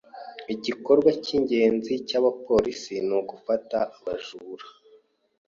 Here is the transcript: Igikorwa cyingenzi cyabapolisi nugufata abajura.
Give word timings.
Igikorwa 0.53 1.09
cyingenzi 1.23 1.93
cyabapolisi 2.07 2.95
nugufata 3.07 3.77
abajura. 3.97 4.65